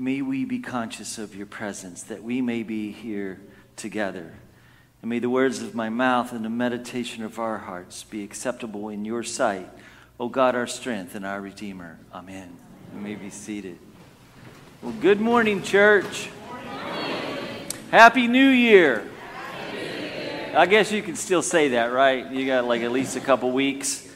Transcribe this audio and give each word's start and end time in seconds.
May 0.00 0.22
we 0.22 0.46
be 0.46 0.60
conscious 0.60 1.18
of 1.18 1.36
your 1.36 1.44
presence, 1.44 2.04
that 2.04 2.22
we 2.22 2.40
may 2.40 2.62
be 2.62 2.90
here 2.90 3.38
together. 3.76 4.32
And 5.02 5.10
may 5.10 5.18
the 5.18 5.28
words 5.28 5.60
of 5.60 5.74
my 5.74 5.90
mouth 5.90 6.32
and 6.32 6.42
the 6.42 6.48
meditation 6.48 7.22
of 7.22 7.38
our 7.38 7.58
hearts 7.58 8.02
be 8.04 8.24
acceptable 8.24 8.88
in 8.88 9.04
your 9.04 9.22
sight, 9.22 9.68
O 10.18 10.30
God, 10.30 10.54
our 10.54 10.66
strength 10.66 11.14
and 11.14 11.26
our 11.26 11.38
Redeemer. 11.38 11.98
Amen. 12.14 12.56
You 12.94 13.00
may 13.02 13.14
be 13.14 13.28
seated. 13.28 13.78
Well, 14.80 14.94
good 15.02 15.20
morning, 15.20 15.62
church. 15.62 16.30
Happy 17.90 18.26
New 18.26 18.48
Year. 18.48 19.06
I 20.54 20.64
guess 20.64 20.90
you 20.90 21.02
can 21.02 21.16
still 21.16 21.42
say 21.42 21.68
that, 21.68 21.92
right? 21.92 22.32
You 22.32 22.46
got 22.46 22.64
like 22.64 22.80
at 22.80 22.90
least 22.90 23.16
a 23.16 23.20
couple 23.20 23.50
weeks. 23.50 24.10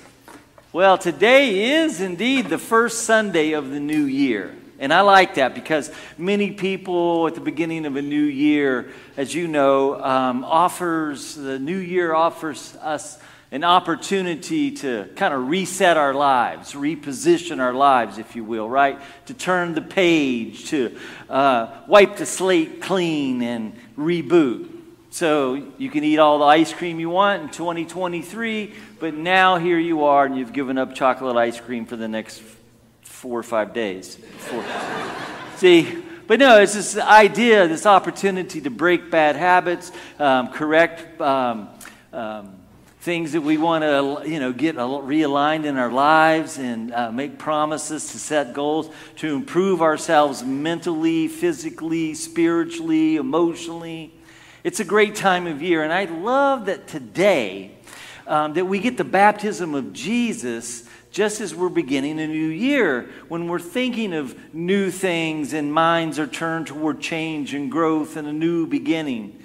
Well, 0.72 0.96
today 0.96 1.74
is 1.74 2.00
indeed 2.00 2.46
the 2.46 2.56
first 2.56 3.02
Sunday 3.02 3.52
of 3.52 3.68
the 3.68 3.80
new 3.80 4.04
year. 4.04 4.56
And 4.78 4.92
I 4.92 5.02
like 5.02 5.36
that 5.36 5.54
because 5.54 5.90
many 6.18 6.50
people 6.50 7.26
at 7.28 7.34
the 7.34 7.40
beginning 7.40 7.86
of 7.86 7.96
a 7.96 8.02
new 8.02 8.24
year, 8.24 8.90
as 9.16 9.34
you 9.34 9.46
know, 9.46 10.02
um, 10.02 10.44
offers, 10.44 11.34
the 11.34 11.58
new 11.58 11.78
year 11.78 12.12
offers 12.12 12.76
us 12.76 13.18
an 13.52 13.62
opportunity 13.62 14.72
to 14.72 15.08
kind 15.14 15.32
of 15.32 15.48
reset 15.48 15.96
our 15.96 16.12
lives, 16.12 16.72
reposition 16.72 17.60
our 17.60 17.72
lives, 17.72 18.18
if 18.18 18.34
you 18.34 18.42
will, 18.42 18.68
right? 18.68 19.00
To 19.26 19.34
turn 19.34 19.74
the 19.74 19.82
page, 19.82 20.70
to 20.70 20.98
uh, 21.30 21.82
wipe 21.86 22.16
the 22.16 22.26
slate 22.26 22.82
clean 22.82 23.42
and 23.42 23.76
reboot. 23.96 24.70
So 25.10 25.54
you 25.78 25.88
can 25.88 26.02
eat 26.02 26.18
all 26.18 26.40
the 26.40 26.46
ice 26.46 26.72
cream 26.72 26.98
you 26.98 27.10
want 27.10 27.44
in 27.44 27.48
2023, 27.50 28.74
but 28.98 29.14
now 29.14 29.58
here 29.58 29.78
you 29.78 30.02
are 30.02 30.26
and 30.26 30.36
you've 30.36 30.52
given 30.52 30.76
up 30.76 30.96
chocolate 30.96 31.36
ice 31.36 31.60
cream 31.60 31.86
for 31.86 31.94
the 31.94 32.08
next 32.08 32.42
four 33.24 33.38
or 33.38 33.42
five 33.42 33.72
days. 33.72 34.18
See, 35.56 36.02
but 36.26 36.38
no, 36.38 36.60
it's 36.60 36.74
this 36.74 36.98
idea, 36.98 37.66
this 37.66 37.86
opportunity 37.86 38.60
to 38.60 38.68
break 38.68 39.10
bad 39.10 39.34
habits, 39.34 39.90
um, 40.18 40.48
correct 40.48 41.18
um, 41.22 41.70
um, 42.12 42.54
things 43.00 43.32
that 43.32 43.40
we 43.40 43.56
want 43.56 43.82
to, 43.82 44.28
you 44.30 44.40
know, 44.40 44.52
get 44.52 44.76
realigned 44.76 45.64
in 45.64 45.78
our 45.78 45.90
lives, 45.90 46.58
and 46.58 46.92
uh, 46.92 47.10
make 47.10 47.38
promises 47.38 48.12
to 48.12 48.18
set 48.18 48.52
goals 48.52 48.90
to 49.16 49.34
improve 49.34 49.80
ourselves 49.80 50.44
mentally, 50.44 51.26
physically, 51.26 52.12
spiritually, 52.12 53.16
emotionally. 53.16 54.12
It's 54.64 54.80
a 54.80 54.84
great 54.84 55.14
time 55.14 55.46
of 55.46 55.62
year, 55.62 55.82
and 55.82 55.94
I 55.94 56.04
love 56.04 56.66
that 56.66 56.88
today 56.88 57.70
um, 58.26 58.52
that 58.52 58.66
we 58.66 58.80
get 58.80 58.98
the 58.98 59.04
baptism 59.04 59.74
of 59.74 59.94
Jesus 59.94 60.86
just 61.14 61.40
as 61.40 61.54
we're 61.54 61.68
beginning 61.68 62.18
a 62.18 62.26
new 62.26 62.48
year, 62.48 63.08
when 63.28 63.46
we're 63.46 63.60
thinking 63.60 64.12
of 64.12 64.36
new 64.52 64.90
things 64.90 65.52
and 65.52 65.72
minds 65.72 66.18
are 66.18 66.26
turned 66.26 66.66
toward 66.66 67.00
change 67.00 67.54
and 67.54 67.70
growth 67.70 68.16
and 68.16 68.26
a 68.26 68.32
new 68.32 68.66
beginning, 68.66 69.40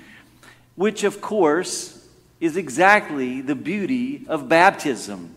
which, 0.74 1.04
of 1.04 1.22
course, 1.22 2.08
is 2.40 2.58
exactly 2.58 3.42
the 3.42 3.54
beauty 3.54 4.26
of 4.28 4.50
baptism. 4.50 5.36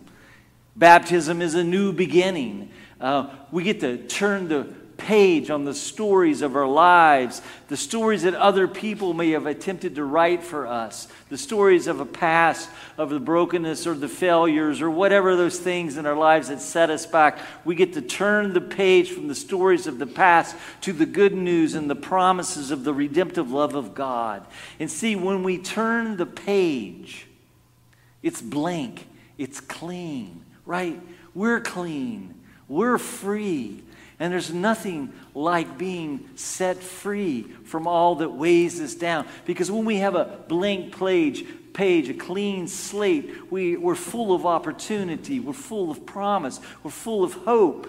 Baptism 0.75 1.39
is 1.39 1.53
a 1.53 1.63
new 1.63 1.93
beginning. 1.93 2.71
Uh, 2.99 3.29
we 3.51 3.61
get 3.61 3.79
to 3.81 3.97
turn 4.07 4.47
the 4.47 4.63
page 5.03 5.49
on 5.49 5.65
the 5.65 5.73
stories 5.73 6.41
of 6.41 6.55
our 6.55 6.65
lives, 6.65 7.41
the 7.67 7.75
stories 7.75 8.23
that 8.23 8.33
other 8.35 8.69
people 8.69 9.13
may 9.13 9.31
have 9.31 9.45
attempted 9.45 9.95
to 9.95 10.03
write 10.05 10.41
for 10.41 10.65
us, 10.65 11.09
the 11.27 11.37
stories 11.37 11.87
of 11.87 11.99
a 11.99 12.05
past, 12.05 12.69
of 12.97 13.09
the 13.09 13.19
brokenness 13.19 13.85
or 13.85 13.95
the 13.95 14.07
failures 14.07 14.81
or 14.81 14.89
whatever 14.89 15.35
those 15.35 15.59
things 15.59 15.97
in 15.97 16.05
our 16.05 16.15
lives 16.15 16.47
that 16.47 16.61
set 16.61 16.89
us 16.89 17.05
back. 17.05 17.37
We 17.65 17.75
get 17.75 17.93
to 17.95 18.01
turn 18.01 18.53
the 18.53 18.61
page 18.61 19.11
from 19.11 19.27
the 19.27 19.35
stories 19.35 19.87
of 19.87 19.99
the 19.99 20.07
past 20.07 20.55
to 20.81 20.93
the 20.93 21.05
good 21.05 21.33
news 21.33 21.75
and 21.75 21.89
the 21.89 21.95
promises 21.95 22.71
of 22.71 22.85
the 22.85 22.93
redemptive 22.93 23.51
love 23.51 23.75
of 23.75 23.93
God. 23.93 24.45
And 24.79 24.89
see, 24.89 25.17
when 25.17 25.43
we 25.43 25.57
turn 25.57 26.15
the 26.15 26.25
page, 26.25 27.27
it's 28.21 28.41
blank, 28.41 29.05
it's 29.37 29.59
clean, 29.59 30.45
right? 30.65 31.01
We're 31.35 31.59
clean, 31.59 32.35
we're 32.69 32.97
free. 32.97 33.82
And 34.19 34.31
there's 34.31 34.53
nothing 34.53 35.13
like 35.33 35.77
being 35.77 36.29
set 36.35 36.77
free 36.77 37.43
from 37.65 37.87
all 37.87 38.15
that 38.15 38.29
weighs 38.29 38.79
us 38.79 38.95
down. 38.95 39.27
Because 39.45 39.71
when 39.71 39.85
we 39.85 39.97
have 39.97 40.15
a 40.15 40.39
blank 40.47 40.97
page, 40.97 41.45
page, 41.73 42.09
a 42.09 42.13
clean 42.13 42.67
slate, 42.67 43.51
we, 43.51 43.75
we're 43.75 43.95
full 43.95 44.33
of 44.33 44.45
opportunity, 44.45 45.39
we're 45.39 45.53
full 45.53 45.89
of 45.89 46.05
promise, 46.05 46.59
we're 46.83 46.91
full 46.91 47.23
of 47.23 47.33
hope. 47.33 47.87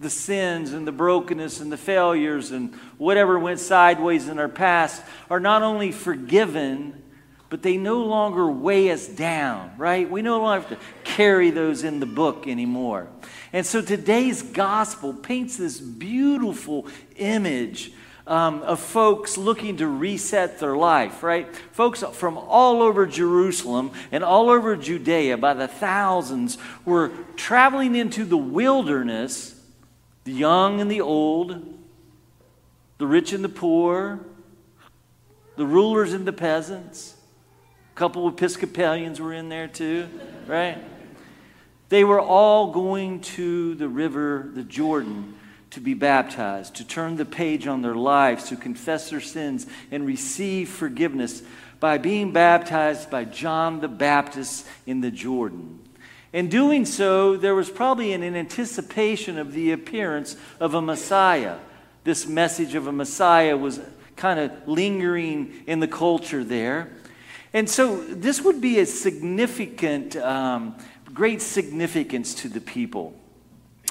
The 0.00 0.10
sins 0.10 0.72
and 0.72 0.86
the 0.86 0.92
brokenness 0.92 1.60
and 1.60 1.72
the 1.72 1.76
failures 1.76 2.52
and 2.52 2.72
whatever 2.98 3.36
went 3.36 3.58
sideways 3.58 4.28
in 4.28 4.38
our 4.38 4.48
past 4.48 5.02
are 5.28 5.40
not 5.40 5.62
only 5.62 5.90
forgiven, 5.90 7.02
but 7.50 7.62
they 7.62 7.76
no 7.76 8.04
longer 8.04 8.50
weigh 8.50 8.90
us 8.90 9.06
down, 9.06 9.72
right? 9.78 10.08
We 10.08 10.22
no 10.22 10.40
longer 10.40 10.68
have 10.68 10.78
to 10.78 10.84
carry 11.04 11.50
those 11.50 11.82
in 11.82 12.00
the 12.00 12.06
book 12.06 12.46
anymore. 12.46 13.08
And 13.52 13.64
so 13.64 13.80
today's 13.80 14.42
gospel 14.42 15.14
paints 15.14 15.56
this 15.56 15.80
beautiful 15.80 16.86
image 17.16 17.92
um, 18.26 18.60
of 18.62 18.78
folks 18.78 19.38
looking 19.38 19.78
to 19.78 19.86
reset 19.86 20.58
their 20.58 20.76
life, 20.76 21.22
right? 21.22 21.48
Folks 21.72 22.04
from 22.12 22.36
all 22.36 22.82
over 22.82 23.06
Jerusalem 23.06 23.90
and 24.12 24.22
all 24.22 24.50
over 24.50 24.76
Judea, 24.76 25.38
by 25.38 25.54
the 25.54 25.66
thousands, 25.66 26.58
were 26.84 27.10
traveling 27.36 27.96
into 27.96 28.26
the 28.26 28.36
wilderness, 28.36 29.58
the 30.24 30.32
young 30.32 30.82
and 30.82 30.90
the 30.90 31.00
old, 31.00 31.78
the 32.98 33.06
rich 33.06 33.32
and 33.32 33.42
the 33.42 33.48
poor, 33.48 34.20
the 35.56 35.64
rulers 35.64 36.12
and 36.12 36.26
the 36.26 36.32
peasants. 36.32 37.14
Couple 37.98 38.28
of 38.28 38.34
Episcopalians 38.34 39.20
were 39.20 39.32
in 39.32 39.48
there 39.48 39.66
too, 39.66 40.08
right? 40.46 40.78
They 41.88 42.04
were 42.04 42.20
all 42.20 42.70
going 42.70 43.22
to 43.22 43.74
the 43.74 43.88
river, 43.88 44.48
the 44.54 44.62
Jordan, 44.62 45.34
to 45.70 45.80
be 45.80 45.94
baptized, 45.94 46.76
to 46.76 46.86
turn 46.86 47.16
the 47.16 47.24
page 47.24 47.66
on 47.66 47.82
their 47.82 47.96
lives, 47.96 48.50
to 48.50 48.56
confess 48.56 49.10
their 49.10 49.20
sins 49.20 49.66
and 49.90 50.06
receive 50.06 50.68
forgiveness 50.68 51.42
by 51.80 51.98
being 51.98 52.30
baptized 52.30 53.10
by 53.10 53.24
John 53.24 53.80
the 53.80 53.88
Baptist 53.88 54.64
in 54.86 55.00
the 55.00 55.10
Jordan. 55.10 55.80
In 56.32 56.48
doing 56.48 56.84
so, 56.84 57.36
there 57.36 57.56
was 57.56 57.68
probably 57.68 58.12
an 58.12 58.22
anticipation 58.22 59.38
of 59.38 59.52
the 59.52 59.72
appearance 59.72 60.36
of 60.60 60.72
a 60.72 60.80
Messiah. 60.80 61.56
This 62.04 62.28
message 62.28 62.76
of 62.76 62.86
a 62.86 62.92
Messiah 62.92 63.56
was 63.56 63.80
kind 64.14 64.38
of 64.38 64.68
lingering 64.68 65.64
in 65.66 65.80
the 65.80 65.88
culture 65.88 66.44
there. 66.44 66.92
And 67.52 67.68
so, 67.68 68.02
this 68.04 68.42
would 68.42 68.60
be 68.60 68.78
a 68.78 68.86
significant 68.86 70.16
um, 70.16 70.76
great 71.14 71.42
significance 71.42 72.34
to 72.34 72.48
the 72.48 72.60
people 72.60 73.14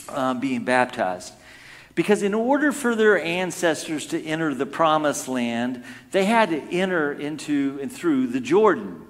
um, 0.10 0.40
being 0.40 0.64
baptized. 0.64 1.34
Because 1.96 2.22
in 2.22 2.36
order 2.36 2.72
for 2.72 2.96
their 2.96 3.20
ancestors 3.20 4.06
to 4.08 4.24
enter 4.24 4.54
the 4.54 4.68
promised 4.68 5.28
land, 5.28 5.84
they 6.12 6.26
had 6.26 6.52
to 6.52 6.62
enter 6.72 7.12
into 7.12 7.80
and 7.82 7.92
through 7.92 8.28
the 8.28 8.40
Jordan. 8.40 9.04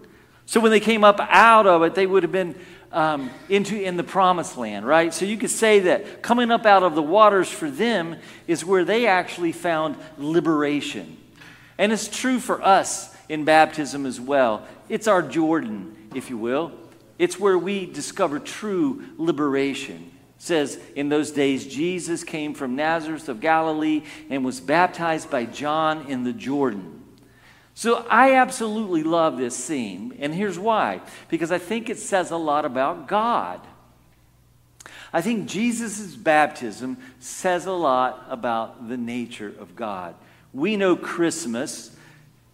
So 0.46 0.62
when 0.62 0.72
they 0.72 0.80
came 0.80 1.04
up 1.04 1.20
out 1.20 1.68
of 1.68 1.84
it, 1.84 1.96
they 1.96 2.08
would 2.08 2.24
have 2.24 2.32
been 2.32 2.56
um, 2.94 3.30
into 3.50 3.80
in 3.80 3.98
the 3.98 4.04
promised 4.04 4.58
land, 4.58 4.88
right? 4.88 5.14
So 5.14 5.26
you 5.26 5.38
could 5.38 5.50
say 5.50 5.82
that 5.82 6.22
coming 6.22 6.50
up 6.50 6.66
out 6.66 6.84
of 6.84 6.96
the 6.96 7.02
waters 7.02 7.50
for 7.50 7.70
them 7.70 8.16
is 8.48 8.64
where 8.64 8.86
they 8.86 9.06
actually 9.06 9.52
found 9.52 9.98
liberation. 10.18 11.18
And 11.78 11.92
it's 11.92 12.08
true 12.08 12.40
for 12.40 12.62
us 12.62 13.14
in 13.30 13.46
baptism 13.46 14.06
as 14.06 14.20
well. 14.20 14.66
It's 14.90 15.08
our 15.08 15.22
Jordan, 15.22 15.96
if 16.14 16.30
you 16.30 16.38
will. 16.38 16.72
It's 17.20 17.40
where 17.40 17.58
we 17.58 17.86
discover 17.86 18.40
true 18.40 19.04
liberation. 19.18 20.12
It 20.38 20.42
says, 20.42 20.80
in 20.96 21.10
those 21.10 21.32
days, 21.32 21.66
Jesus 21.66 22.24
came 22.24 22.54
from 22.54 22.76
Nazareth 22.76 23.28
of 23.28 23.40
Galilee 23.40 24.04
and 24.30 24.46
was 24.46 24.60
baptized 24.60 25.32
by 25.32 25.46
John 25.46 26.06
in 26.08 26.24
the 26.24 26.34
Jordan. 26.34 27.04
So 27.74 28.06
I 28.10 28.36
absolutely 28.36 29.04
love 29.04 29.38
this 29.38 29.56
scene, 29.56 30.18
and 30.20 30.34
here's 30.34 30.58
why 30.58 31.02
because 31.30 31.52
I 31.52 31.60
think 31.60 31.90
it 31.90 32.00
says 32.00 32.32
a 32.32 32.38
lot 32.38 32.66
about 32.66 33.08
God. 33.08 33.62
I 35.14 35.22
think 35.22 35.48
Jesus' 35.48 36.16
baptism 36.16 36.98
says 37.20 37.66
a 37.66 37.72
lot 37.72 38.26
about 38.30 38.90
the 38.90 38.98
nature 38.98 39.54
of 39.60 39.76
God. 39.76 40.16
We 40.54 40.76
know 40.76 40.96
Christmas, 40.96 41.96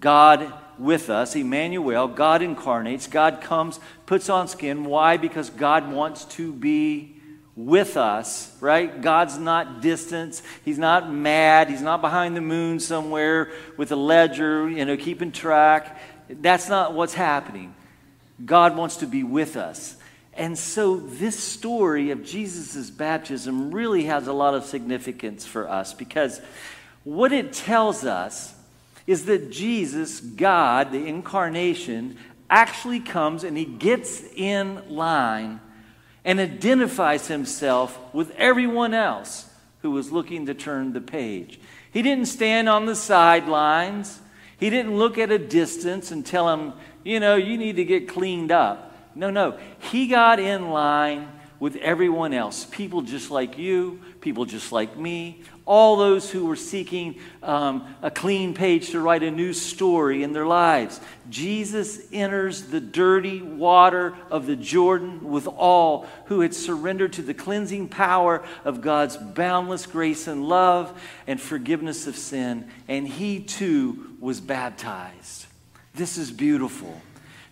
God 0.02 0.54
with 0.80 1.10
us, 1.10 1.36
Emmanuel, 1.36 2.08
God 2.08 2.42
incarnates, 2.42 3.08
God 3.08 3.42
comes, 3.42 3.80
puts 4.06 4.30
on 4.30 4.48
skin. 4.48 4.86
Why? 4.86 5.18
Because 5.18 5.50
God 5.50 5.92
wants 5.92 6.26
to 6.26 6.52
be 6.52 7.14
with 7.56 7.98
us, 7.98 8.56
right? 8.60 9.02
God's 9.02 9.38
not 9.38 9.82
distant. 9.82 10.42
He's 10.66 10.80
not 10.80 11.12
mad. 11.12 11.70
He's 11.70 11.82
not 11.82 12.02
behind 12.02 12.36
the 12.36 12.42
moon 12.42 12.80
somewhere 12.80 13.52
with 13.78 13.92
a 13.92 13.96
ledger, 13.96 14.68
you 14.70 14.86
know, 14.86 14.98
keeping 14.98 15.32
track. 15.32 16.00
That's 16.30 16.68
not 16.68 16.94
what's 16.94 17.14
happening. 17.14 17.76
God 18.44 18.76
wants 18.76 18.98
to 18.98 19.06
be 19.06 19.24
with 19.24 19.56
us. 19.56 19.96
And 20.36 20.58
so, 20.58 20.98
this 20.98 21.38
story 21.42 22.10
of 22.10 22.26
Jesus' 22.26 22.90
baptism 22.90 23.72
really 23.72 24.06
has 24.06 24.28
a 24.28 24.34
lot 24.34 24.56
of 24.56 24.66
significance 24.66 25.46
for 25.46 25.70
us 25.70 25.94
because 25.94 26.42
what 27.04 27.32
it 27.32 27.54
tells 27.54 28.04
us 28.04 28.53
is 29.06 29.26
that 29.26 29.52
Jesus, 29.52 30.20
God, 30.20 30.92
the 30.92 31.06
incarnation, 31.06 32.18
actually 32.50 33.00
comes 33.00 33.44
and 33.44 33.58
he 33.58 33.66
gets 33.66 34.24
in 34.36 34.82
line 34.90 35.60
and 36.26 36.40
identifies 36.40 37.28
himself 37.28 38.00
with 38.14 38.32
everyone 38.38 38.94
else 38.94 39.50
who 39.82 39.92
was 39.92 40.12
looking 40.12 40.46
to 40.46 40.54
turn 40.54 40.94
the 40.94 41.02
page. 41.02 41.60
He 41.92 42.02
didn't 42.02 42.28
stand 42.28 42.70
on 42.70 42.86
the 42.86 42.96
sidelines. 42.96 44.22
He 44.58 44.70
didn't 44.70 44.96
look 44.96 45.18
at 45.18 45.32
a 45.32 45.38
distance 45.38 46.12
and 46.12 46.26
tell 46.26 46.52
him, 46.54 46.74
you 47.04 47.20
know, 47.20 47.36
you 47.36 47.58
need 47.58 47.76
to 47.76 47.86
get 47.86 48.08
cleaned 48.08 48.52
up. 48.52 48.96
No, 49.16 49.30
no. 49.30 49.60
He 49.92 50.08
got 50.08 50.40
in 50.40 50.70
line 50.70 51.28
with 51.64 51.78
everyone 51.78 52.34
else, 52.34 52.66
people 52.66 53.02
just 53.02 53.32
like 53.32 53.58
you, 53.58 53.98
people 54.20 54.44
just 54.44 54.74
like 54.74 54.98
me, 54.98 55.42
all 55.66 55.96
those 55.96 56.30
who 56.30 56.46
were 56.46 56.58
seeking 56.58 57.18
um, 57.42 57.88
a 58.02 58.12
clean 58.12 58.54
page 58.54 58.90
to 58.90 59.00
write 59.00 59.24
a 59.24 59.32
new 59.32 59.54
story 59.54 60.24
in 60.24 60.34
their 60.34 60.46
lives. 60.46 61.00
Jesus 61.30 62.02
enters 62.12 62.64
the 62.64 62.82
dirty 62.82 63.42
water 63.42 64.14
of 64.30 64.46
the 64.46 64.58
Jordan 64.58 65.32
with 65.32 65.48
all 65.48 66.06
who 66.26 66.42
had 66.42 66.54
surrendered 66.54 67.14
to 67.14 67.22
the 67.22 67.34
cleansing 67.34 67.88
power 67.88 68.44
of 68.66 68.82
God's 68.82 69.16
boundless 69.16 69.86
grace 69.86 70.28
and 70.28 70.50
love 70.50 71.02
and 71.28 71.40
forgiveness 71.40 72.08
of 72.08 72.18
sin, 72.18 72.70
and 72.90 73.08
he 73.08 73.40
too 73.40 74.18
was 74.20 74.42
baptized. 74.42 75.46
This 75.96 76.18
is 76.18 76.30
beautiful 76.30 77.02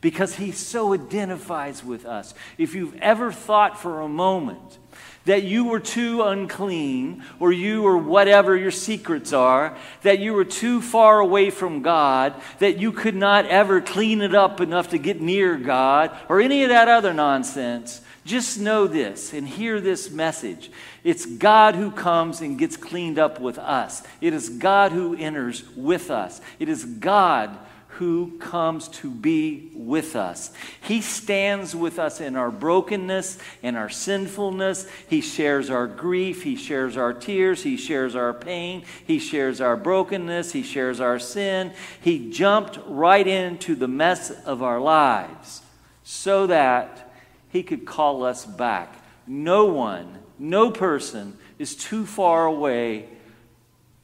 because 0.02 0.36
he 0.36 0.52
so 0.52 0.94
identifies 0.94 1.84
with 1.84 2.06
us. 2.06 2.34
If 2.58 2.74
you've 2.76 2.98
ever 2.98 3.32
thought 3.32 3.80
for 3.80 4.02
a 4.02 4.10
moment 4.10 4.80
that 5.26 5.44
you 5.44 5.66
were 5.66 5.80
too 5.80 6.24
unclean, 6.24 7.24
or 7.40 7.52
you 7.52 7.84
or 7.86 7.96
whatever 7.96 8.58
your 8.58 8.72
secrets 8.72 9.32
are, 9.32 9.78
that 10.02 10.18
you 10.18 10.34
were 10.34 10.44
too 10.44 10.82
far 10.82 11.20
away 11.20 11.52
from 11.52 11.84
God, 11.84 12.34
that 12.58 12.80
you 12.80 12.92
could 12.92 13.16
not 13.16 13.46
ever 13.46 13.82
clean 13.82 14.22
it 14.22 14.34
up 14.34 14.60
enough 14.60 14.90
to 14.90 14.98
get 14.98 15.22
near 15.22 15.58
God, 15.58 16.10
or 16.28 16.42
any 16.42 16.64
of 16.64 16.70
that 16.70 16.88
other 16.88 17.14
nonsense, 17.14 18.02
just 18.26 18.60
know 18.60 18.88
this 18.88 19.32
and 19.32 19.48
hear 19.48 19.80
this 19.80 20.10
message. 20.10 20.72
It's 21.04 21.26
God 21.26 21.76
who 21.76 21.92
comes 21.92 22.42
and 22.42 22.58
gets 22.58 22.76
cleaned 22.76 23.20
up 23.20 23.40
with 23.40 23.60
us. 23.60 24.02
It 24.22 24.34
is 24.34 24.50
God 24.50 24.92
who 24.92 25.16
enters 25.16 25.68
with 25.76 26.10
us. 26.10 26.42
It 26.58 26.68
is 26.68 26.84
God 26.84 27.58
who 27.96 28.38
comes 28.40 28.88
to 28.88 29.12
be 29.12 29.70
with 29.76 30.16
us. 30.16 30.52
He 30.82 31.02
stands 31.02 31.76
with 31.76 32.00
us 32.00 32.22
in 32.22 32.36
our 32.36 32.50
brokenness 32.50 33.38
and 33.62 33.76
our 33.76 33.90
sinfulness. 33.90 34.88
He 35.10 35.20
shares 35.20 35.70
our 35.70 35.88
grief. 35.88 36.44
He 36.44 36.56
shares 36.56 36.96
our 36.96 37.14
tears. 37.14 37.64
He 37.64 37.76
shares 37.76 38.16
our 38.16 38.34
pain. 38.34 38.84
He 39.06 39.20
shares 39.20 39.60
our 39.60 39.76
brokenness. 39.76 40.54
He 40.54 40.64
shares 40.64 41.02
our 41.02 41.20
sin. 41.20 41.74
He 42.00 42.32
jumped 42.32 42.80
right 42.88 43.28
into 43.28 43.76
the 43.76 43.90
mess 43.90 44.32
of 44.46 44.64
our 44.64 44.80
lives 44.80 45.62
so 46.04 46.48
that 46.48 47.12
He 47.50 47.62
could 47.62 47.86
call 47.86 48.24
us 48.24 48.46
back. 48.46 49.04
No 49.28 49.66
one, 49.66 50.20
no 50.40 50.72
person 50.72 51.38
is 51.60 51.76
too 51.76 52.06
far 52.06 52.46
away 52.46 53.10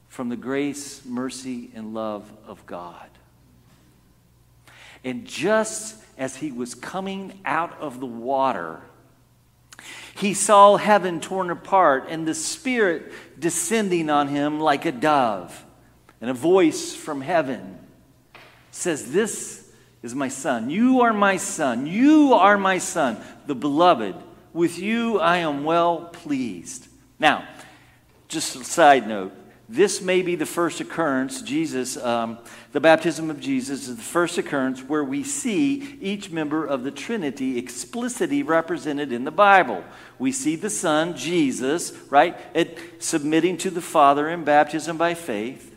from 0.08 0.28
the 0.28 0.36
grace, 0.36 1.04
mercy, 1.04 1.70
and 1.74 1.94
love 1.94 2.30
of 2.46 2.64
God. 2.66 3.08
And 5.04 5.24
just 5.24 5.96
as 6.16 6.36
he 6.36 6.50
was 6.50 6.74
coming 6.74 7.40
out 7.44 7.78
of 7.80 8.00
the 8.00 8.06
water, 8.06 8.82
he 10.16 10.34
saw 10.34 10.76
heaven 10.76 11.20
torn 11.20 11.50
apart 11.50 12.06
and 12.08 12.26
the 12.26 12.34
Spirit 12.34 13.12
descending 13.38 14.10
on 14.10 14.28
him 14.28 14.58
like 14.58 14.84
a 14.84 14.92
dove. 14.92 15.64
And 16.20 16.28
a 16.28 16.34
voice 16.34 16.94
from 16.94 17.20
heaven 17.20 17.78
says, 18.72 19.12
This 19.12 19.70
is 20.02 20.14
my 20.14 20.28
son. 20.28 20.70
You 20.70 21.02
are 21.02 21.12
my 21.12 21.36
son. 21.36 21.86
You 21.86 22.34
are 22.34 22.58
my 22.58 22.78
son, 22.78 23.18
the 23.46 23.54
beloved. 23.54 24.16
With 24.52 24.78
you 24.78 25.20
I 25.20 25.38
am 25.38 25.62
well 25.62 26.06
pleased. 26.06 26.88
Now, 27.20 27.46
just 28.26 28.56
a 28.56 28.64
side 28.64 29.06
note 29.06 29.32
this 29.68 30.00
may 30.00 30.22
be 30.22 30.34
the 30.34 30.46
first 30.46 30.80
occurrence, 30.80 31.42
Jesus, 31.42 31.98
um, 31.98 32.38
the 32.72 32.80
baptism 32.80 33.28
of 33.28 33.38
Jesus 33.38 33.86
is 33.86 33.96
the 33.96 34.02
first 34.02 34.38
occurrence 34.38 34.80
where 34.80 35.04
we 35.04 35.22
see 35.22 35.98
each 36.00 36.30
member 36.30 36.64
of 36.64 36.84
the 36.84 36.90
Trinity 36.90 37.58
explicitly 37.58 38.42
represented 38.42 39.12
in 39.12 39.24
the 39.24 39.30
Bible. 39.30 39.84
We 40.18 40.32
see 40.32 40.56
the 40.56 40.70
Son, 40.70 41.14
Jesus, 41.14 41.92
right, 42.08 42.34
at, 42.54 42.78
submitting 42.98 43.58
to 43.58 43.70
the 43.70 43.82
Father 43.82 44.30
in 44.30 44.42
baptism 44.42 44.96
by 44.96 45.12
faith. 45.12 45.74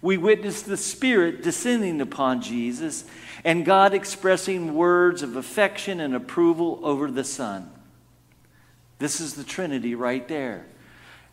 We 0.00 0.18
witness 0.18 0.62
the 0.62 0.76
Spirit 0.76 1.42
descending 1.42 2.00
upon 2.00 2.42
Jesus 2.42 3.04
and 3.44 3.64
God 3.64 3.92
expressing 3.92 4.74
words 4.74 5.22
of 5.22 5.34
affection 5.34 5.98
and 5.98 6.14
approval 6.14 6.78
over 6.84 7.10
the 7.10 7.24
Son. 7.24 7.70
This 9.00 9.20
is 9.20 9.34
the 9.34 9.42
Trinity 9.42 9.96
right 9.96 10.26
there. 10.28 10.66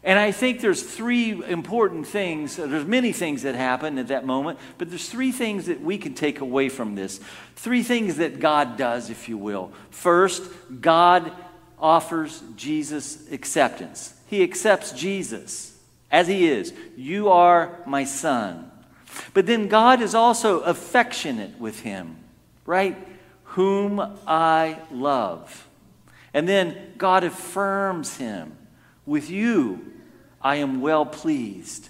And 0.04 0.18
I 0.18 0.32
think 0.32 0.62
there's 0.62 0.82
three 0.82 1.44
important 1.46 2.08
things. 2.08 2.56
There's 2.56 2.86
many 2.86 3.12
things 3.12 3.44
that 3.44 3.56
happen 3.56 3.98
at 3.98 4.08
that 4.08 4.26
moment, 4.26 4.58
but 4.78 4.90
there's 4.90 5.10
three 5.10 5.32
things 5.32 5.66
that 5.66 5.82
we 5.82 5.98
can 5.98 6.14
take 6.14 6.40
away 6.40 6.70
from 6.70 6.96
this. 6.96 7.20
Three 7.56 7.84
things 7.84 8.16
that 8.18 8.40
God 8.40 8.78
does, 8.78 9.10
if 9.10 9.28
you 9.28 9.38
will. 9.38 9.74
First, 9.90 10.44
God 10.80 11.32
offers 11.78 12.42
Jesus 12.56 13.30
acceptance. 13.32 14.14
He 14.28 14.42
accepts 14.42 14.94
Jesus 14.94 15.78
as 16.12 16.28
he 16.28 16.48
is. 16.48 16.74
You 16.96 17.30
are 17.30 17.80
my 17.86 18.06
son. 18.06 18.72
But 19.34 19.48
then 19.48 19.68
God 19.68 20.02
is 20.02 20.16
also 20.16 20.62
affectionate 20.62 21.60
with 21.60 21.82
him, 21.82 22.16
right? 22.66 22.98
Whom 23.44 24.00
I 24.26 24.78
love. 24.92 25.68
And 26.34 26.48
then 26.48 26.94
God 26.98 27.24
affirms 27.26 28.18
him 28.18 28.56
with 29.06 29.30
you 29.30 29.94
I 30.42 30.58
am 30.58 30.82
well 30.82 31.06
pleased. 31.06 31.90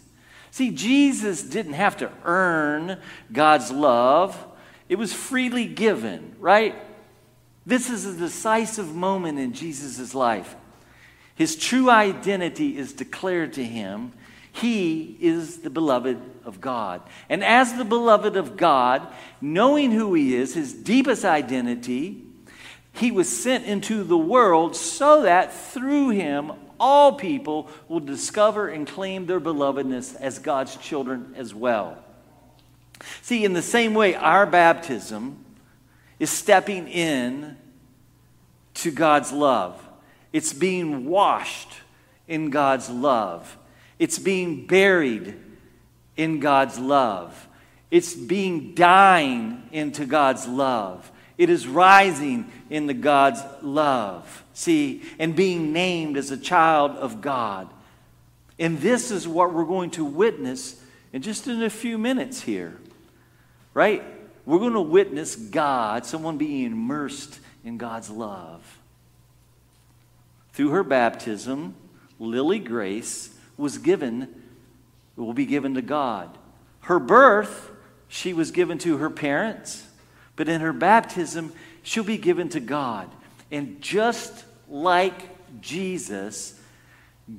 See, 0.52 0.72
Jesus 0.72 1.44
didn't 1.44 1.74
have 1.74 1.98
to 1.98 2.12
earn 2.24 3.00
God's 3.32 3.72
love, 3.72 4.46
it 4.88 4.98
was 4.98 5.14
freely 5.14 5.68
given, 5.68 6.36
right? 6.40 6.76
This 7.66 7.90
is 7.90 8.06
a 8.06 8.18
decisive 8.18 8.96
moment 8.96 9.38
in 9.38 9.54
Jesus' 9.54 10.16
life. 10.16 10.56
His 11.36 11.56
true 11.56 11.90
identity 11.90 12.78
is 12.78 12.94
declared 12.94 13.54
to 13.54 13.64
him. 13.64 14.12
He 14.52 15.16
is 15.22 15.60
the 15.60 15.70
beloved 15.70 16.20
of 16.44 16.60
God. 16.60 17.02
And 17.30 17.44
as 17.44 17.76
the 17.76 17.86
beloved 17.86 18.36
of 18.36 18.58
God, 18.58 19.08
knowing 19.40 19.92
who 19.92 20.14
he 20.16 20.36
is, 20.36 20.56
his 20.56 20.74
deepest 20.74 21.24
identity, 21.24 22.24
he 22.92 23.12
was 23.12 23.30
sent 23.30 23.66
into 23.66 24.04
the 24.04 24.18
world 24.18 24.76
so 24.76 25.22
that 25.22 25.54
through 25.54 26.10
him 26.10 26.52
all 26.80 27.14
people 27.14 27.70
will 27.88 28.00
discover 28.00 28.68
and 28.68 28.88
claim 28.88 29.26
their 29.26 29.40
belovedness 29.40 30.16
as 30.16 30.40
God's 30.40 30.76
children 30.78 31.34
as 31.36 31.54
well. 31.54 31.98
See, 33.22 33.46
in 33.46 33.54
the 33.54 33.62
same 33.62 33.94
way, 33.94 34.16
our 34.16 34.46
baptism 34.46 35.44
is 36.20 36.30
stepping 36.30 36.88
in 36.88 37.58
to 38.76 38.92
God's 38.92 39.32
love. 39.32 39.82
It's 40.34 40.54
being 40.54 41.06
washed 41.06 41.74
in 42.28 42.50
God's 42.50 42.90
love. 42.90 43.58
It's 43.98 44.20
being 44.20 44.68
buried 44.68 45.36
in 46.16 46.40
God's 46.40 46.78
love. 46.78 47.48
It's 47.92 48.14
being 48.14 48.76
dying 48.76 49.68
into 49.72 50.06
God's 50.06 50.48
love. 50.48 51.12
It 51.40 51.50
is 51.50 51.68
rising 51.68 52.52
in 52.70 52.86
the 52.86 52.94
God's 52.94 53.42
love. 53.64 54.44
See, 54.54 55.02
and 55.18 55.36
being 55.36 55.74
named 55.74 56.18
as 56.18 56.30
a 56.30 56.38
child 56.38 56.92
of 56.92 57.22
God. 57.22 57.68
And 58.60 58.78
this 58.80 59.10
is 59.10 59.28
what 59.28 59.54
we're 59.54 59.66
going 59.66 59.90
to 59.92 60.06
witness 60.06 60.80
in 61.12 61.24
just 61.24 61.48
in 61.48 61.64
a 61.64 61.70
few 61.72 61.98
minutes 61.98 62.42
here. 62.42 62.78
Right? 63.74 64.04
We're 64.46 64.60
going 64.60 64.74
to 64.74 64.82
witness 64.82 65.36
God, 65.36 66.06
someone 66.06 66.38
being 66.38 66.66
immersed 66.66 67.40
in 67.64 67.78
God's 67.78 68.12
love 68.12 68.80
through 70.60 70.72
her 70.72 70.84
baptism, 70.84 71.74
Lily 72.20 72.60
Grace 72.60 73.34
was 73.56 73.78
given, 73.78 74.28
will 75.16 75.32
be 75.32 75.46
given 75.46 75.76
to 75.76 75.82
God. 75.82 76.38
Her 76.82 77.00
birth, 77.00 77.72
she 78.10 78.34
was 78.34 78.52
given 78.52 78.78
to 78.80 78.98
her 78.98 79.10
parents, 79.10 79.88
but 80.40 80.48
in 80.48 80.62
her 80.62 80.72
baptism, 80.72 81.52
she'll 81.84 82.06
be 82.06 82.18
given 82.18 82.48
to 82.48 82.62
God. 82.62 83.12
And 83.52 83.82
just 83.82 84.46
like 84.70 85.60
Jesus, 85.60 86.58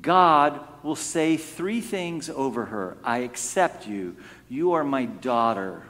God 0.02 0.60
will 0.82 0.96
say 0.96 1.38
three 1.38 1.80
things 1.80 2.28
over 2.28 2.66
her 2.66 2.98
I 3.02 3.20
accept 3.20 3.86
you. 3.86 4.16
You 4.50 4.72
are 4.72 4.84
my 4.84 5.06
daughter. 5.06 5.82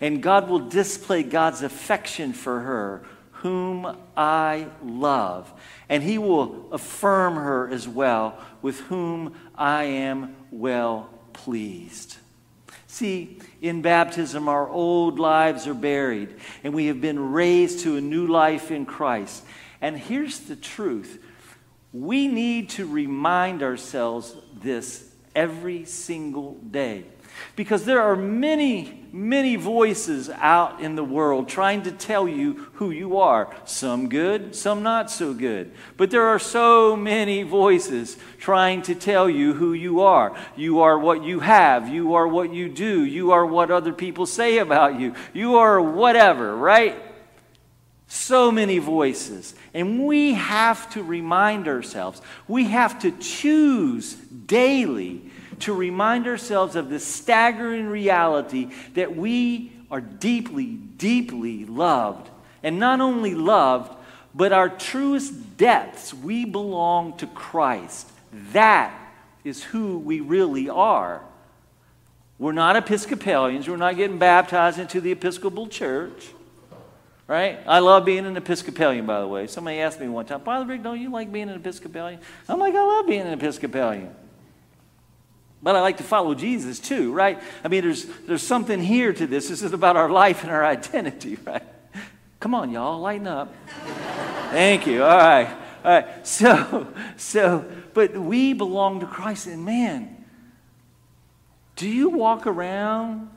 And 0.00 0.22
God 0.22 0.48
will 0.48 0.60
display 0.60 1.24
God's 1.24 1.62
affection 1.62 2.32
for 2.32 2.60
her, 2.60 3.04
whom 3.32 3.96
I 4.16 4.68
love. 4.80 5.52
And 5.88 6.04
He 6.04 6.18
will 6.18 6.68
affirm 6.70 7.34
her 7.34 7.68
as 7.68 7.88
well, 7.88 8.38
with 8.62 8.78
whom 8.82 9.34
I 9.56 9.82
am 9.86 10.36
well 10.52 11.10
pleased. 11.32 12.18
See, 12.94 13.40
in 13.60 13.82
baptism, 13.82 14.48
our 14.48 14.68
old 14.68 15.18
lives 15.18 15.66
are 15.66 15.74
buried, 15.74 16.32
and 16.62 16.72
we 16.72 16.86
have 16.86 17.00
been 17.00 17.32
raised 17.32 17.80
to 17.80 17.96
a 17.96 18.00
new 18.00 18.28
life 18.28 18.70
in 18.70 18.86
Christ. 18.86 19.42
And 19.80 19.98
here's 19.98 20.38
the 20.38 20.54
truth 20.54 21.20
we 21.92 22.28
need 22.28 22.68
to 22.70 22.86
remind 22.86 23.64
ourselves 23.64 24.36
this 24.62 25.12
every 25.34 25.86
single 25.86 26.54
day. 26.54 27.06
Because 27.56 27.84
there 27.84 28.02
are 28.02 28.16
many, 28.16 29.06
many 29.12 29.56
voices 29.56 30.28
out 30.28 30.80
in 30.80 30.96
the 30.96 31.04
world 31.04 31.48
trying 31.48 31.82
to 31.82 31.92
tell 31.92 32.26
you 32.26 32.66
who 32.74 32.90
you 32.90 33.18
are. 33.18 33.54
Some 33.64 34.08
good, 34.08 34.56
some 34.56 34.82
not 34.82 35.10
so 35.10 35.34
good. 35.34 35.72
But 35.96 36.10
there 36.10 36.26
are 36.26 36.38
so 36.38 36.96
many 36.96 37.42
voices 37.42 38.16
trying 38.38 38.82
to 38.82 38.94
tell 38.94 39.30
you 39.30 39.52
who 39.54 39.72
you 39.72 40.00
are. 40.00 40.36
You 40.56 40.80
are 40.80 40.98
what 40.98 41.22
you 41.22 41.40
have. 41.40 41.88
You 41.88 42.14
are 42.14 42.26
what 42.26 42.52
you 42.52 42.68
do. 42.68 43.04
You 43.04 43.32
are 43.32 43.46
what 43.46 43.70
other 43.70 43.92
people 43.92 44.26
say 44.26 44.58
about 44.58 44.98
you. 44.98 45.14
You 45.32 45.58
are 45.58 45.80
whatever, 45.80 46.56
right? 46.56 46.96
So 48.08 48.52
many 48.52 48.78
voices. 48.78 49.54
And 49.72 50.06
we 50.06 50.34
have 50.34 50.90
to 50.90 51.02
remind 51.02 51.68
ourselves, 51.68 52.20
we 52.46 52.64
have 52.64 52.98
to 53.00 53.10
choose 53.12 54.14
daily 54.14 55.30
to 55.60 55.74
remind 55.74 56.26
ourselves 56.26 56.76
of 56.76 56.90
the 56.90 57.00
staggering 57.00 57.86
reality 57.86 58.70
that 58.94 59.16
we 59.16 59.72
are 59.90 60.00
deeply, 60.00 60.66
deeply 60.66 61.64
loved. 61.64 62.30
And 62.62 62.78
not 62.78 63.00
only 63.00 63.34
loved, 63.34 63.94
but 64.34 64.52
our 64.52 64.68
truest 64.68 65.56
depths, 65.56 66.12
we 66.12 66.44
belong 66.44 67.16
to 67.18 67.26
Christ. 67.26 68.10
That 68.52 68.92
is 69.44 69.62
who 69.62 69.98
we 69.98 70.20
really 70.20 70.68
are. 70.68 71.20
We're 72.38 72.52
not 72.52 72.76
Episcopalians. 72.76 73.68
We're 73.68 73.76
not 73.76 73.96
getting 73.96 74.18
baptized 74.18 74.78
into 74.78 75.00
the 75.00 75.12
Episcopal 75.12 75.68
Church. 75.68 76.28
Right? 77.26 77.58
I 77.66 77.78
love 77.78 78.04
being 78.04 78.26
an 78.26 78.36
Episcopalian, 78.36 79.06
by 79.06 79.20
the 79.20 79.28
way. 79.28 79.46
Somebody 79.46 79.78
asked 79.78 80.00
me 80.00 80.08
one 80.08 80.26
time, 80.26 80.40
Father 80.40 80.66
Rick, 80.66 80.82
don't 80.82 81.00
you 81.00 81.10
like 81.10 81.32
being 81.32 81.48
an 81.48 81.56
Episcopalian? 81.56 82.20
I'm 82.48 82.58
like, 82.58 82.74
I 82.74 82.82
love 82.82 83.06
being 83.06 83.22
an 83.22 83.32
Episcopalian. 83.32 84.14
But 85.64 85.76
I 85.76 85.80
like 85.80 85.96
to 85.96 86.02
follow 86.02 86.34
Jesus 86.34 86.78
too, 86.78 87.10
right? 87.14 87.42
I 87.64 87.68
mean, 87.68 87.84
there's, 87.84 88.04
there's 88.26 88.42
something 88.42 88.82
here 88.82 89.14
to 89.14 89.26
this. 89.26 89.48
This 89.48 89.62
is 89.62 89.72
about 89.72 89.96
our 89.96 90.10
life 90.10 90.42
and 90.42 90.52
our 90.52 90.62
identity, 90.62 91.38
right? 91.46 91.62
Come 92.38 92.54
on, 92.54 92.70
y'all, 92.70 93.00
lighten 93.00 93.26
up. 93.26 93.54
Thank 94.50 94.86
you. 94.86 95.02
All 95.02 95.16
right. 95.16 95.48
All 95.82 95.90
right. 95.90 96.26
So, 96.26 96.92
so, 97.16 97.64
but 97.94 98.14
we 98.14 98.52
belong 98.52 99.00
to 99.00 99.06
Christ. 99.06 99.46
And 99.46 99.64
man, 99.64 100.26
do 101.76 101.88
you 101.88 102.10
walk 102.10 102.46
around 102.46 103.30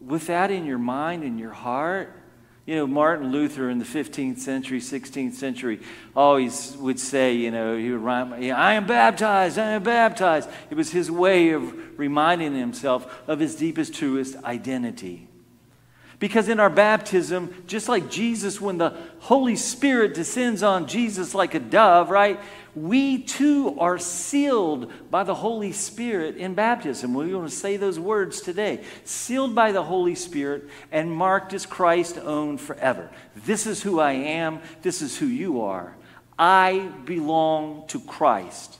with 0.00 0.28
that 0.28 0.50
in 0.50 0.64
your 0.64 0.78
mind 0.78 1.24
and 1.24 1.38
your 1.38 1.52
heart? 1.52 2.21
You 2.64 2.76
know, 2.76 2.86
Martin 2.86 3.32
Luther 3.32 3.70
in 3.70 3.80
the 3.80 3.84
15th 3.84 4.38
century, 4.38 4.78
16th 4.78 5.34
century 5.34 5.80
always 6.14 6.76
would 6.76 7.00
say, 7.00 7.34
you 7.34 7.50
know, 7.50 7.76
he 7.76 7.90
would 7.90 8.00
rhyme, 8.00 8.32
I 8.32 8.74
am 8.74 8.86
baptized, 8.86 9.58
I 9.58 9.72
am 9.72 9.82
baptized. 9.82 10.48
It 10.70 10.76
was 10.76 10.92
his 10.92 11.10
way 11.10 11.50
of 11.50 11.98
reminding 11.98 12.54
himself 12.54 13.22
of 13.26 13.40
his 13.40 13.56
deepest, 13.56 13.94
truest 13.94 14.36
identity. 14.44 15.26
Because 16.22 16.48
in 16.48 16.60
our 16.60 16.70
baptism, 16.70 17.52
just 17.66 17.88
like 17.88 18.08
Jesus, 18.08 18.60
when 18.60 18.78
the 18.78 18.96
Holy 19.18 19.56
Spirit 19.56 20.14
descends 20.14 20.62
on 20.62 20.86
Jesus 20.86 21.34
like 21.34 21.54
a 21.54 21.58
dove, 21.58 22.10
right? 22.10 22.38
we 22.74 23.18
too 23.18 23.76
are 23.80 23.98
sealed 23.98 24.90
by 25.10 25.24
the 25.24 25.34
Holy 25.34 25.72
Spirit 25.72 26.36
in 26.36 26.54
baptism. 26.54 27.12
We 27.12 27.34
want 27.34 27.50
to 27.50 27.54
say 27.54 27.76
those 27.76 27.98
words 27.98 28.40
today. 28.40 28.84
Sealed 29.04 29.52
by 29.52 29.72
the 29.72 29.82
Holy 29.82 30.14
Spirit 30.14 30.68
and 30.92 31.10
marked 31.12 31.52
as 31.52 31.66
Christ's 31.66 32.18
own 32.18 32.56
forever. 32.56 33.10
This 33.44 33.66
is 33.66 33.82
who 33.82 33.98
I 33.98 34.12
am. 34.12 34.60
This 34.82 35.02
is 35.02 35.18
who 35.18 35.26
you 35.26 35.62
are. 35.62 35.96
I 36.38 36.92
belong 37.04 37.86
to 37.88 38.00
Christ. 38.00 38.78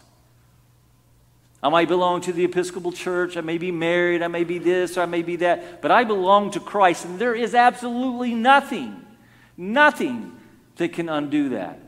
I 1.63 1.69
might 1.69 1.89
belong 1.89 2.21
to 2.23 2.33
the 2.33 2.45
Episcopal 2.45 2.91
Church. 2.91 3.37
I 3.37 3.41
may 3.41 3.57
be 3.57 3.71
married. 3.71 4.23
I 4.23 4.29
may 4.29 4.43
be 4.43 4.59
this 4.59 4.99
or 4.99 5.03
I 5.03 5.07
may 5.07 5.23
be 5.23 5.37
that. 5.37 5.81
But 5.81 5.93
I 5.93 6.03
belong 6.03 6.51
to 6.53 6.61
Christ. 6.61 7.05
And 7.05 7.19
there 7.19 7.35
is 7.35 7.55
absolutely 7.55 8.35
nothing, 8.35 9.01
nothing 9.57 10.33
that 10.77 10.93
can 10.93 11.09
undo 11.09 11.51
that. 11.51 11.79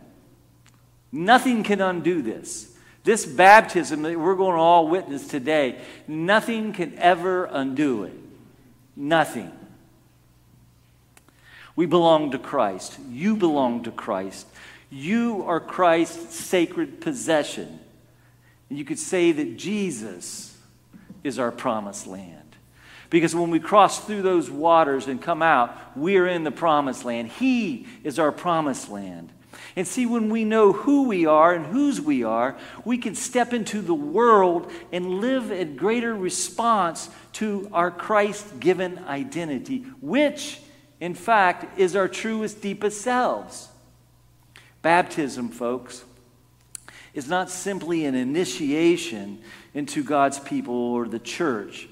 Nothing 1.10 1.64
can 1.64 1.80
undo 1.80 2.22
this. 2.22 2.72
This 3.02 3.26
baptism 3.26 4.02
that 4.02 4.18
we're 4.18 4.36
going 4.36 4.54
to 4.54 4.60
all 4.60 4.88
witness 4.88 5.26
today, 5.26 5.80
nothing 6.06 6.72
can 6.72 6.96
ever 6.98 7.44
undo 7.44 8.04
it. 8.04 8.14
Nothing. 8.96 9.52
We 11.76 11.86
belong 11.86 12.30
to 12.30 12.38
Christ. 12.38 12.98
You 13.10 13.36
belong 13.36 13.82
to 13.82 13.90
Christ. 13.90 14.46
You 14.88 15.42
are 15.46 15.58
Christ's 15.58 16.36
sacred 16.36 17.00
possession. 17.00 17.80
You 18.68 18.84
could 18.84 18.98
say 18.98 19.32
that 19.32 19.56
Jesus 19.56 20.56
is 21.22 21.38
our 21.38 21.52
promised 21.52 22.06
land. 22.06 22.40
Because 23.10 23.34
when 23.34 23.50
we 23.50 23.60
cross 23.60 24.04
through 24.04 24.22
those 24.22 24.50
waters 24.50 25.06
and 25.06 25.22
come 25.22 25.42
out, 25.42 25.96
we 25.96 26.16
are 26.16 26.26
in 26.26 26.44
the 26.44 26.50
promised 26.50 27.04
land. 27.04 27.28
He 27.28 27.86
is 28.02 28.18
our 28.18 28.32
promised 28.32 28.88
land. 28.90 29.30
And 29.76 29.86
see, 29.86 30.06
when 30.06 30.30
we 30.30 30.44
know 30.44 30.72
who 30.72 31.04
we 31.04 31.26
are 31.26 31.52
and 31.52 31.66
whose 31.66 32.00
we 32.00 32.24
are, 32.24 32.56
we 32.84 32.98
can 32.98 33.14
step 33.14 33.52
into 33.52 33.80
the 33.80 33.94
world 33.94 34.70
and 34.92 35.20
live 35.20 35.50
in 35.50 35.76
greater 35.76 36.14
response 36.14 37.08
to 37.34 37.68
our 37.72 37.90
Christ 37.90 38.60
given 38.60 38.98
identity, 39.06 39.84
which, 40.00 40.60
in 41.00 41.14
fact, 41.14 41.78
is 41.78 41.96
our 41.96 42.08
truest, 42.08 42.60
deepest 42.60 43.00
selves. 43.00 43.68
Baptism, 44.82 45.48
folks, 45.48 46.04
is 47.14 47.28
not 47.28 47.48
simply 47.48 48.04
an 48.04 48.14
initiation 48.14 49.38
into 49.72 50.02
God's 50.02 50.38
people 50.38 50.74
or 50.74 51.06
the 51.06 51.18
church, 51.18 51.88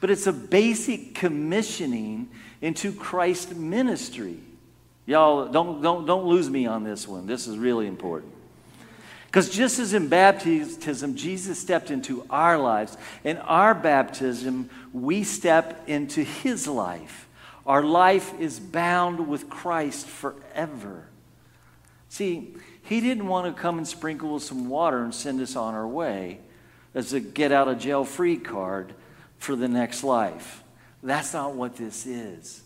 but 0.00 0.10
it's 0.10 0.26
a 0.26 0.32
basic 0.32 1.14
commissioning 1.14 2.28
into 2.60 2.92
Christ's 2.92 3.54
ministry. 3.54 4.38
Y'all, 5.06 5.48
don't, 5.48 5.80
don't, 5.80 6.06
don't 6.06 6.26
lose 6.26 6.50
me 6.50 6.66
on 6.66 6.84
this 6.84 7.08
one. 7.08 7.26
This 7.26 7.46
is 7.46 7.56
really 7.56 7.86
important. 7.86 8.32
Because 9.26 9.50
just 9.50 9.78
as 9.78 9.92
in 9.92 10.08
baptism, 10.08 11.14
Jesus 11.14 11.58
stepped 11.58 11.90
into 11.90 12.26
our 12.30 12.58
lives, 12.58 12.96
in 13.24 13.36
our 13.38 13.74
baptism, 13.74 14.70
we 14.92 15.22
step 15.22 15.82
into 15.86 16.22
his 16.22 16.66
life. 16.66 17.28
Our 17.66 17.82
life 17.82 18.32
is 18.40 18.58
bound 18.58 19.28
with 19.28 19.50
Christ 19.50 20.06
forever. 20.06 21.06
See, 22.08 22.54
he 22.88 23.02
didn't 23.02 23.26
want 23.26 23.54
to 23.54 23.60
come 23.60 23.76
and 23.76 23.86
sprinkle 23.86 24.34
us 24.34 24.44
some 24.44 24.70
water 24.70 25.04
and 25.04 25.14
send 25.14 25.42
us 25.42 25.56
on 25.56 25.74
our 25.74 25.86
way 25.86 26.40
as 26.94 27.12
a 27.12 27.20
get 27.20 27.52
out 27.52 27.68
of 27.68 27.78
jail 27.78 28.02
free 28.02 28.38
card 28.38 28.94
for 29.36 29.54
the 29.54 29.68
next 29.68 30.02
life. 30.02 30.64
That's 31.02 31.34
not 31.34 31.54
what 31.54 31.76
this 31.76 32.06
is. 32.06 32.62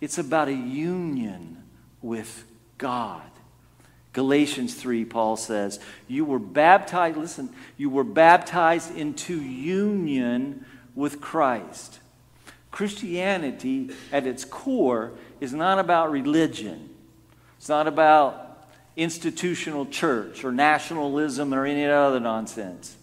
It's 0.00 0.18
about 0.18 0.48
a 0.48 0.52
union 0.52 1.62
with 2.02 2.44
God. 2.76 3.22
Galatians 4.12 4.74
3, 4.74 5.04
Paul 5.04 5.36
says, 5.36 5.78
You 6.08 6.24
were 6.24 6.40
baptized, 6.40 7.16
listen, 7.16 7.54
you 7.76 7.88
were 7.88 8.02
baptized 8.02 8.96
into 8.96 9.40
union 9.40 10.66
with 10.96 11.20
Christ. 11.20 12.00
Christianity, 12.72 13.90
at 14.10 14.26
its 14.26 14.44
core, 14.44 15.12
is 15.40 15.52
not 15.52 15.78
about 15.78 16.10
religion. 16.10 16.90
It's 17.58 17.68
not 17.68 17.86
about 17.86 18.51
institutional 18.96 19.86
church 19.86 20.44
or 20.44 20.52
nationalism 20.52 21.52
or 21.54 21.64
any 21.64 21.86
other 21.86 22.20
nonsense. 22.20 22.96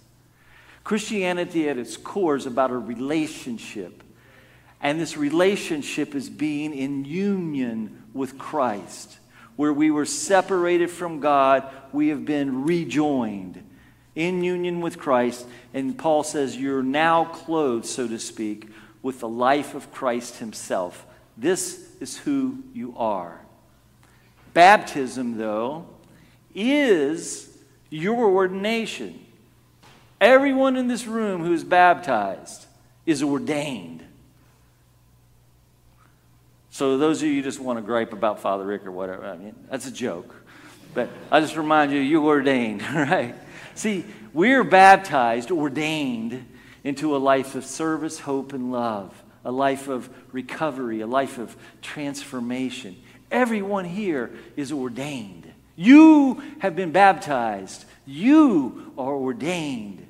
Christianity, 0.83 1.69
at 1.69 1.77
its 1.77 1.97
core, 1.97 2.35
is 2.35 2.45
about 2.45 2.71
a 2.71 2.77
relationship. 2.77 4.03
And 4.81 4.99
this 4.99 5.17
relationship 5.17 6.15
is 6.15 6.29
being 6.29 6.73
in 6.73 7.05
union 7.05 8.03
with 8.13 8.37
Christ. 8.37 9.17
Where 9.55 9.73
we 9.73 9.91
were 9.91 10.05
separated 10.05 10.89
from 10.89 11.19
God, 11.19 11.69
we 11.91 12.07
have 12.09 12.25
been 12.25 12.63
rejoined 12.63 13.63
in 14.15 14.43
union 14.43 14.79
with 14.81 14.97
Christ. 14.97 15.45
And 15.73 15.97
Paul 15.97 16.23
says, 16.23 16.55
You're 16.55 16.83
now 16.83 17.25
clothed, 17.25 17.85
so 17.85 18.07
to 18.07 18.19
speak, 18.19 18.69
with 19.01 19.19
the 19.19 19.27
life 19.27 19.75
of 19.75 19.91
Christ 19.91 20.37
Himself. 20.37 21.05
This 21.37 21.95
is 21.99 22.17
who 22.17 22.63
you 22.73 22.93
are. 22.97 23.41
Baptism, 24.53 25.37
though, 25.37 25.85
is 26.55 27.57
your 27.89 28.25
ordination. 28.25 29.25
Everyone 30.19 30.75
in 30.75 30.87
this 30.87 31.05
room 31.05 31.43
who 31.43 31.53
is 31.53 31.63
baptized 31.63 32.65
is 33.05 33.23
ordained. 33.23 34.03
So, 36.71 36.97
those 36.97 37.21
of 37.21 37.27
you 37.27 37.35
who 37.35 37.41
just 37.41 37.59
want 37.59 37.77
to 37.77 37.81
gripe 37.81 38.13
about 38.13 38.39
Father 38.41 38.65
Rick 38.65 38.85
or 38.85 38.91
whatever, 38.91 39.25
I 39.25 39.37
mean, 39.37 39.55
that's 39.69 39.87
a 39.87 39.91
joke. 39.91 40.35
But 40.93 41.09
I 41.31 41.39
just 41.39 41.55
remind 41.55 41.91
you, 41.91 41.99
you're 41.99 42.23
ordained, 42.23 42.81
right? 42.93 43.35
See, 43.75 44.05
we're 44.33 44.63
baptized, 44.63 45.51
ordained 45.51 46.45
into 46.83 47.15
a 47.15 47.19
life 47.19 47.55
of 47.55 47.65
service, 47.65 48.19
hope, 48.19 48.53
and 48.53 48.71
love, 48.71 49.23
a 49.43 49.51
life 49.51 49.87
of 49.87 50.09
recovery, 50.31 51.01
a 51.01 51.07
life 51.07 51.37
of 51.37 51.55
transformation. 51.81 52.95
Everyone 53.31 53.85
here 53.85 54.31
is 54.55 54.71
ordained. 54.71 55.51
You 55.75 56.43
have 56.59 56.75
been 56.75 56.91
baptized. 56.91 57.85
You 58.05 58.93
are 58.97 59.13
ordained 59.13 60.05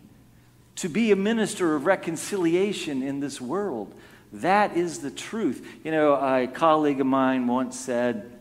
to 0.77 0.89
be 0.89 1.11
a 1.11 1.15
minister 1.15 1.75
of 1.75 1.85
reconciliation 1.85 3.03
in 3.03 3.19
this 3.19 3.41
world. 3.41 3.93
That 4.31 4.77
is 4.77 4.99
the 4.99 5.11
truth. 5.11 5.67
You 5.83 5.91
know, 5.91 6.13
a 6.13 6.47
colleague 6.47 7.01
of 7.01 7.07
mine 7.07 7.47
once 7.47 7.77
said, 7.79 8.31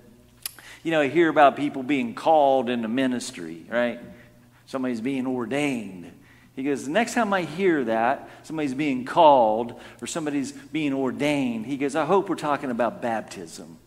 you 0.82 0.92
know, 0.92 1.00
I 1.00 1.08
hear 1.08 1.28
about 1.28 1.56
people 1.56 1.82
being 1.82 2.14
called 2.14 2.70
into 2.70 2.88
ministry, 2.88 3.66
right? 3.68 4.00
Somebody's 4.66 5.00
being 5.00 5.26
ordained. 5.26 6.12
He 6.54 6.62
goes, 6.62 6.84
the 6.84 6.90
next 6.90 7.14
time 7.14 7.32
I 7.32 7.42
hear 7.42 7.84
that, 7.84 8.28
somebody's 8.42 8.74
being 8.74 9.04
called 9.04 9.80
or 10.00 10.06
somebody's 10.06 10.52
being 10.52 10.92
ordained, 10.92 11.66
he 11.66 11.76
goes, 11.76 11.96
I 11.96 12.04
hope 12.04 12.28
we're 12.28 12.36
talking 12.36 12.70
about 12.70 13.02
baptism. 13.02 13.78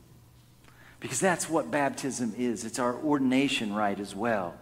Because 1.01 1.19
that's 1.19 1.49
what 1.49 1.69
baptism 1.69 2.33
is. 2.37 2.63
It's 2.63 2.79
our 2.79 2.95
ordination 2.95 3.73
rite 3.73 3.99
as 3.99 4.15
well. 4.15 4.53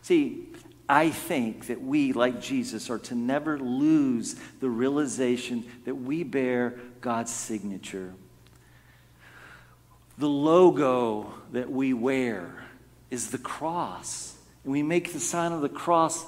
See, 0.00 0.46
I 0.88 1.10
think 1.10 1.66
that 1.66 1.82
we, 1.82 2.14
like 2.14 2.40
Jesus, 2.40 2.88
are 2.88 3.00
to 3.00 3.14
never 3.14 3.58
lose 3.58 4.36
the 4.60 4.70
realization 4.70 5.66
that 5.84 5.96
we 5.96 6.22
bear 6.22 6.76
God's 7.02 7.32
signature. 7.32 8.14
The 10.16 10.28
logo 10.28 11.34
that 11.52 11.70
we 11.70 11.92
wear 11.92 12.64
is 13.10 13.30
the 13.30 13.38
cross. 13.38 14.36
And 14.64 14.72
we 14.72 14.82
make 14.82 15.12
the 15.12 15.20
sign 15.20 15.52
of 15.52 15.62
the 15.62 15.68
cross. 15.68 16.24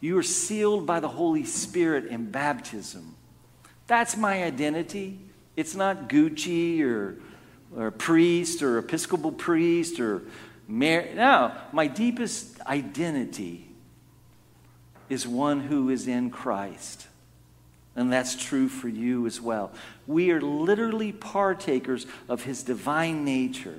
You 0.00 0.18
are 0.18 0.22
sealed 0.22 0.86
by 0.86 1.00
the 1.00 1.08
Holy 1.08 1.44
Spirit 1.44 2.06
in 2.06 2.30
baptism. 2.30 3.16
That's 3.86 4.16
my 4.16 4.44
identity. 4.44 5.18
It's 5.56 5.74
not 5.74 6.08
Gucci 6.08 6.82
or, 6.82 7.18
or 7.76 7.88
a 7.88 7.92
priest 7.92 8.62
or 8.62 8.78
Episcopal 8.78 9.32
priest 9.32 10.00
or 10.00 10.22
Mary. 10.68 11.14
No, 11.14 11.52
my 11.72 11.86
deepest 11.86 12.60
identity 12.62 13.68
is 15.08 15.26
one 15.26 15.60
who 15.60 15.90
is 15.90 16.08
in 16.08 16.30
Christ. 16.30 17.06
And 17.96 18.12
that's 18.12 18.34
true 18.34 18.68
for 18.68 18.88
you 18.88 19.26
as 19.26 19.40
well. 19.40 19.72
We 20.06 20.30
are 20.32 20.40
literally 20.40 21.12
partakers 21.12 22.06
of 22.28 22.42
his 22.42 22.62
divine 22.62 23.24
nature. 23.24 23.78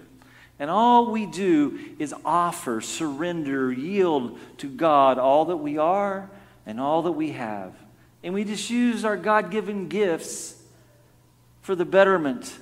And 0.58 0.70
all 0.70 1.12
we 1.12 1.26
do 1.26 1.80
is 2.00 2.14
offer, 2.24 2.80
surrender, 2.80 3.74
yield 3.74 4.40
to 4.60 4.68
God 4.68 5.18
all 5.18 5.46
that 5.46 5.58
we 5.58 5.78
are 5.78 6.30
and 6.66 6.80
all 6.80 7.02
that 7.04 7.12
we 7.12 7.32
have. 7.32 7.74
And 8.24 8.34
we 8.34 8.46
just 8.46 8.70
use 8.70 9.04
our 9.04 9.18
God 9.18 9.52
given 9.52 9.90
gifts 9.90 10.62
for 11.62 11.76
the 11.76 11.84
betterment 11.84 12.58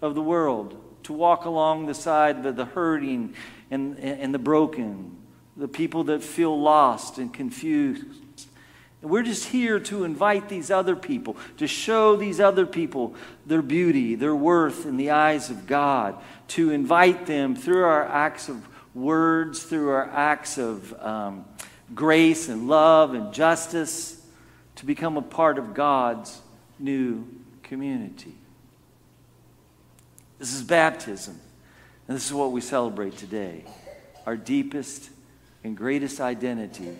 of 0.00 0.14
the 0.14 0.22
world, 0.22 0.82
to 1.04 1.12
walk 1.12 1.44
along 1.44 1.86
the 1.86 1.94
side 1.94 2.44
of 2.44 2.56
the 2.56 2.64
hurting 2.64 3.34
and, 3.70 3.98
and 3.98 4.34
the 4.34 4.38
broken, 4.38 5.16
the 5.56 5.68
people 5.68 6.04
that 6.04 6.22
feel 6.22 6.60
lost 6.60 7.18
and 7.18 7.32
confused. 7.32 8.48
And 9.02 9.10
we're 9.10 9.22
just 9.22 9.48
here 9.48 9.78
to 9.80 10.04
invite 10.04 10.48
these 10.48 10.70
other 10.70 10.96
people, 10.96 11.36
to 11.58 11.66
show 11.66 12.16
these 12.16 12.40
other 12.40 12.66
people 12.66 13.14
their 13.46 13.62
beauty, 13.62 14.14
their 14.14 14.34
worth 14.34 14.86
in 14.86 14.96
the 14.96 15.10
eyes 15.10 15.50
of 15.50 15.66
God, 15.66 16.16
to 16.48 16.70
invite 16.70 17.26
them 17.26 17.54
through 17.54 17.84
our 17.84 18.04
acts 18.04 18.48
of 18.48 18.66
words, 18.94 19.62
through 19.62 19.90
our 19.90 20.08
acts 20.10 20.58
of 20.58 20.92
um, 21.02 21.44
grace 21.94 22.48
and 22.48 22.68
love 22.68 23.14
and 23.14 23.32
justice, 23.32 24.20
to 24.76 24.86
become 24.86 25.16
a 25.16 25.22
part 25.22 25.58
of 25.58 25.74
God's 25.74 26.40
new 26.78 27.26
community. 27.62 28.34
This 30.38 30.54
is 30.54 30.62
baptism. 30.62 31.40
And 32.08 32.16
this 32.16 32.26
is 32.26 32.32
what 32.32 32.52
we 32.52 32.60
celebrate 32.60 33.16
today 33.16 33.64
our 34.26 34.36
deepest 34.36 35.10
and 35.62 35.76
greatest 35.76 36.20
identity 36.20 36.96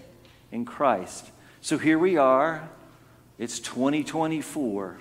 in 0.52 0.64
Christ. 0.64 1.30
So 1.60 1.76
here 1.76 1.98
we 1.98 2.16
are. 2.16 2.68
It's 3.38 3.58
2024. 3.60 4.98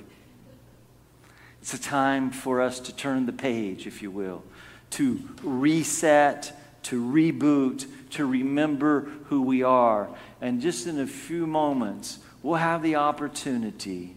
It's 1.62 1.74
a 1.74 1.82
time 1.82 2.32
for 2.32 2.62
us 2.62 2.80
to 2.82 2.96
turn 2.96 3.26
the 3.26 3.34
page, 3.34 3.88
if 3.88 4.02
you 4.02 4.12
will, 4.12 4.44
to 4.92 5.20
reset, 5.44 6.52
to 6.84 7.02
reboot, 7.02 7.86
to 8.12 8.26
remember 8.26 9.02
who 9.26 9.42
we 9.44 9.64
are. 9.64 10.10
And 10.42 10.62
just 10.62 10.86
in 10.88 11.00
a 11.00 11.08
few 11.08 11.48
moments, 11.48 12.20
we'll 12.44 12.56
have 12.56 12.84
the 12.84 12.96
opportunity 12.96 14.16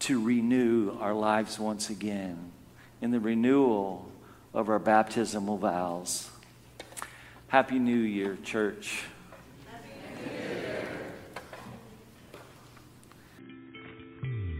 to 0.00 0.22
renew 0.22 0.96
our 1.00 1.14
lives 1.14 1.58
once 1.58 1.90
again 1.90 2.52
in 3.00 3.10
the 3.10 3.20
renewal 3.20 4.10
of 4.54 4.68
our 4.68 4.78
baptismal 4.78 5.58
vows. 5.58 6.30
Happy 7.48 7.78
New 7.78 8.00
Year, 8.00 8.36
church. 8.44 9.04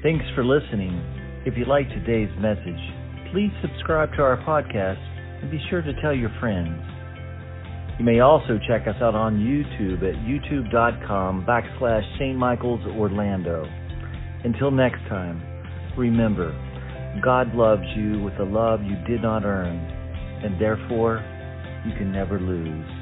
Thanks 0.02 0.24
for 0.34 0.44
listening. 0.44 0.94
If 1.44 1.58
you 1.58 1.64
like 1.64 1.88
today's 1.88 2.30
message, 2.38 2.80
please 3.32 3.50
subscribe 3.60 4.12
to 4.14 4.22
our 4.22 4.36
podcast 4.46 5.02
and 5.42 5.50
be 5.50 5.58
sure 5.68 5.82
to 5.82 6.00
tell 6.00 6.14
your 6.14 6.30
friends. 6.38 6.80
You 7.98 8.04
may 8.04 8.20
also 8.20 8.60
check 8.68 8.86
us 8.86 8.94
out 9.02 9.16
on 9.16 9.38
YouTube 9.38 10.06
at 10.08 10.14
youtube.com 10.22 11.44
backslash 11.44 12.04
St. 12.16 12.38
Michael's 12.38 12.84
Orlando. 12.96 13.66
Until 14.44 14.70
next 14.70 15.00
time, 15.08 15.42
remember, 15.96 16.54
God 17.22 17.54
loves 17.54 17.82
you 17.96 18.22
with 18.22 18.34
a 18.38 18.44
love 18.44 18.82
you 18.82 18.96
did 19.06 19.22
not 19.22 19.44
earn, 19.44 19.76
and 20.44 20.60
therefore 20.60 21.24
you 21.86 21.92
can 21.96 22.12
never 22.12 22.38
lose. 22.38 22.97